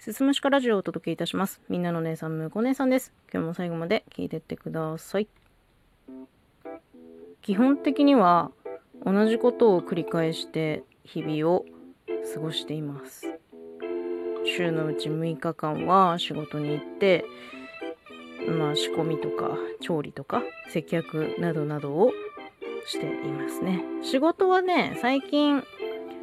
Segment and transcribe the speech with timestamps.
[0.00, 1.60] すすむしかラジオをお届けいたします。
[1.68, 3.12] みんなの姉さん、むこ姉さんです。
[3.30, 5.28] 今日も最後まで聞いてってください。
[7.42, 8.50] 基本的には
[9.04, 11.66] 同じことを繰り返して日々を
[12.32, 13.26] 過ごしています。
[14.46, 17.26] 週のうち6日間は仕事に行って、
[18.48, 19.50] まあ仕込みとか
[19.82, 22.10] 調理とか接客などなどを
[22.86, 23.84] していますね。
[24.02, 25.62] 仕事はね、最近、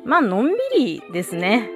[0.07, 1.69] まあのんびりですね。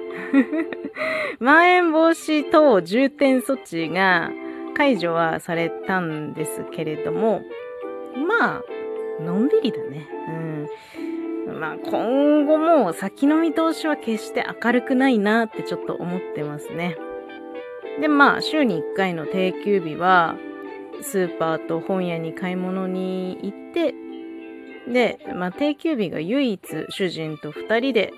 [1.38, 4.30] まん延防止等重点措置が
[4.74, 7.42] 解除はされたんですけれども、
[8.26, 8.62] ま
[9.20, 10.08] あ、のんびりだね。
[11.46, 11.60] うん。
[11.60, 16.96] まあ今後も先の見通しは決して明るくないなってちょっと思ってますね。
[18.00, 20.36] で、まあ週に1回の定休日は、
[21.02, 23.94] スーパーと本屋に買い物に行って、
[24.90, 28.14] で、まあ定休日が唯一主人と2人で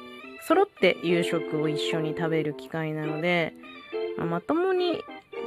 [0.46, 3.54] 揃って夕食を一緒に食べる機会なので、
[4.18, 5.02] まあまともに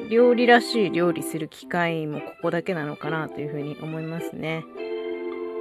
[0.09, 4.63] 料理らしい料理する機会もここだけなのかなというふうに思いますね。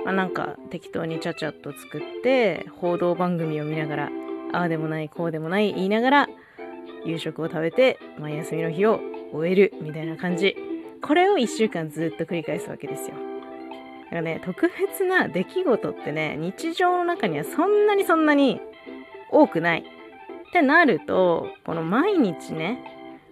[0.04, 4.10] まあ、なんか適当にちゃちゃっと作って報道番組を見ながら
[4.52, 6.28] ああでもないこうでもない言いながら
[7.04, 9.00] 夕食を食べて、まあ、休みの日を
[9.32, 10.54] 終えるみたいな感じ
[11.02, 13.16] これを1週間ずっと繰り返すわけですよ
[14.04, 18.60] だからね特別な出来事ってね日常の中にはそんなにそんなに
[19.30, 22.78] 多くないってなるとこの毎日ね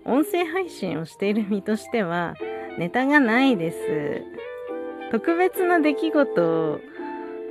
[0.05, 2.35] 音声配信をしている身としては
[2.79, 4.23] ネタがないです
[5.11, 6.81] 特別な出来事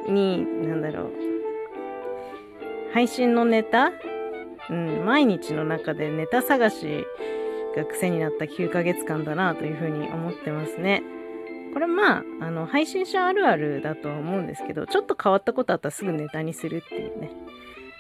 [0.08, 1.11] に、なんだろう、
[2.94, 3.91] 配信のネタ
[4.69, 7.05] うん、毎日の中でネタ探し
[7.75, 11.03] が癖になった9ヶ月間だなというふうに思ってますね。
[11.73, 17.31] これまあ、あの、配信者あるあるだとは思うんですけど、ちょっと変わったことあったらすぐネタにするっていうね。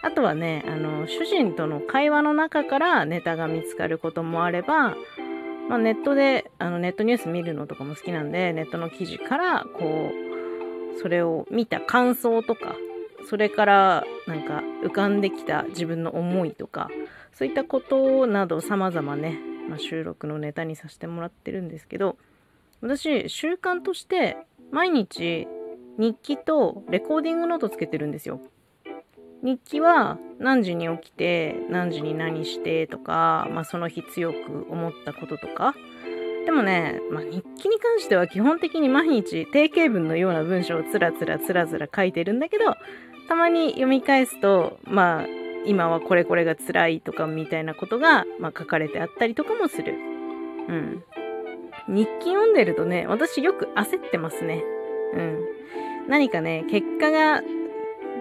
[0.03, 4.95] あとはね、あの、主人との会話の中からネタが見つかることもあれば、
[5.69, 12.75] まあ、ネットであのネットニュース見るのとかも好きなんでネットの記事からこうそれを見た感想とか
[13.29, 16.89] それからなんか浮かんできた自分の思いとか
[17.33, 22.17] そういったことなど様々ね、まあ、収録のネタにさせてもらってるんですけど
[22.81, 24.37] 私習慣として
[24.71, 25.47] 毎日
[25.97, 28.41] 日記とレコーディングノートつけてるんですよ。
[29.43, 35.75] 日記は何時に起きて何時に何してとか、まあ、その日強く思ったこととか
[36.45, 42.75] でもね、まあ、日記に関しては基本的に毎日定型文のような文章をつらつらつらつら書いてるんだけど
[43.27, 45.25] たまに読み返すとまあ
[45.65, 49.93] 今はこれこれが辛いとかみたいなことが、まあ、書かれてあったりとかもする。
[49.93, 51.03] うん。
[51.87, 54.63] 日記読んでるとね、私よく焦ってますね。
[55.13, 55.39] うん。
[56.07, 57.41] 何かね、結果が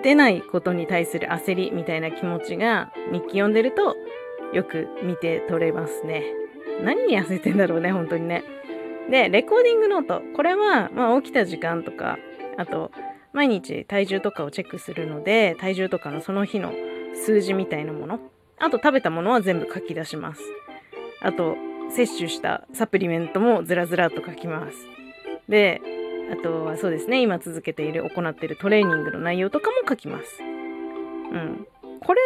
[0.03, 3.97] 出ないことに対する焦りみたいな気持ちが日記読んでると
[4.53, 6.25] よく見て取れますね。
[6.83, 8.45] 何に焦ってんだろうね、本当にね。
[9.11, 10.23] で、レコーディングノート。
[10.35, 12.19] これは、まあ起きた時間とか、
[12.57, 12.91] あと、
[13.33, 16.73] 毎日体重とかをチェックするので、体重とかのその日の
[17.15, 18.21] 数字みたいなもの。
[18.59, 20.43] あと食べたものは全部書き出します。
[21.21, 21.57] あと、
[21.91, 24.77] 摂取したサプリメントもずらずらと書きます。
[25.49, 25.81] で、
[26.31, 30.43] あとはそうですね、今続けている、行っているトレーニングの内容とかも書きます。
[30.43, 31.67] うん。
[32.01, 32.21] これ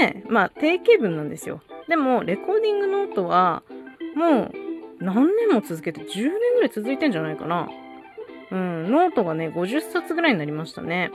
[0.00, 1.62] もね、まあ定型文なんですよ。
[1.88, 3.62] でも、レコーディングノートは、
[4.14, 4.52] もう
[5.00, 7.68] 何年も続けて10年ぐらい続いてんじゃないかな。
[8.50, 11.10] うん、ノートがね、50冊ぐらいになりましたね。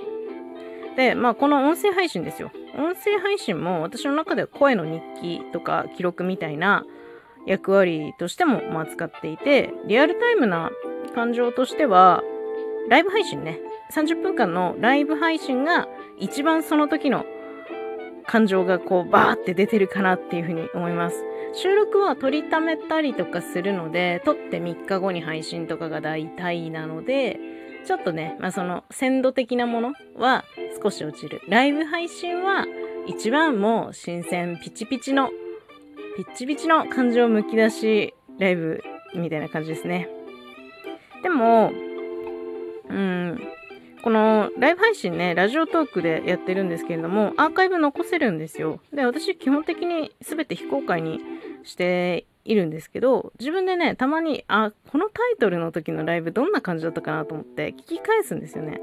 [0.96, 2.52] で、まあこの音声配信ですよ。
[2.76, 6.86] 音声配信も私の中では声の日記とか記録みたいな
[7.46, 10.72] 役割としてもまあ使っていて、リアルタイムな
[11.18, 12.22] 感情としては、
[12.90, 13.60] ライブ配信ね。
[13.92, 15.88] 30分間のライブ配信が
[16.20, 17.26] 一番その時の
[18.28, 21.24] 感情がこうバーって出てるかなっていうふうに思います。
[21.54, 27.40] 収録は撮りためたりとかするので、撮って3日後に配信とかが大体なので、
[27.88, 30.46] ちょっとね、まあその鮮度的なものは
[30.84, 31.42] 少し落ちる。
[31.50, 32.68] ライブ配信は
[33.08, 35.32] 一番もう新鮮ピチピチの、
[36.16, 38.84] ピッチピチの感情むき出しライブ
[39.16, 40.10] みたいな感じですね。
[41.24, 41.72] でも、
[42.90, 43.40] うん、
[44.04, 48.80] このライブ配信ね、ラジオトークでやってるんですけれども、アーカイブ残せるんですよ。
[48.94, 51.20] で、私基本的に全て非公開に
[51.64, 58.80] しているんですけど、自分でね、たまに、あ、このタイトルの時のライブどんな感じだったかなと思って聞き返すんですよね。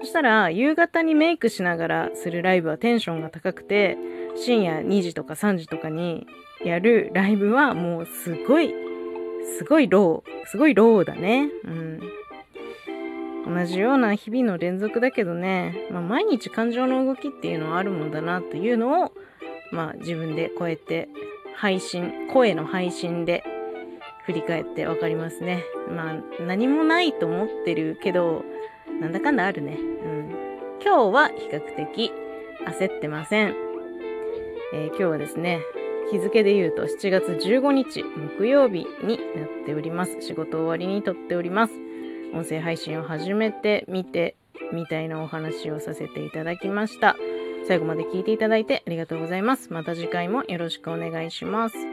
[0.00, 3.98] そしたら、夕方にメイクしながらするライブはテンションが高くて、
[4.36, 6.26] 深夜2時とか3時とかに
[6.64, 8.72] やるライブはもうすごい、
[9.58, 11.50] すごいロー、すごいローだね。
[11.64, 12.00] うん。
[13.54, 19.12] 同じような日々の連続だけどね、まあ、毎日感情の動きっていうのはあるもんだなっていうのを、
[19.72, 21.08] まあ、自分でこうやって
[21.56, 23.42] 配信、声の配信で
[24.24, 25.64] 振り返ってわかりますね。
[25.88, 28.44] まあ、何もないと思ってるけど、
[29.00, 29.76] なんだかんだあるね。
[29.76, 30.30] うん。
[30.82, 32.12] 今日は比較的
[32.66, 33.54] 焦ってません。
[34.72, 35.60] えー、今日はですね、
[36.10, 40.16] 日付で言うと7月15日木曜日になっております。
[40.20, 41.74] 仕事終わりに撮っております。
[42.34, 44.36] 音声配信を始めてみて
[44.72, 47.16] みたいなお話をさせていただきました。
[47.66, 49.72] 最後まで聞いていただいてありがとうございます。
[49.72, 51.89] また次回もよろしくお願いします。